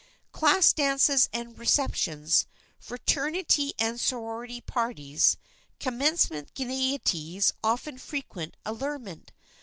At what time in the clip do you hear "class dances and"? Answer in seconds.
0.31-1.59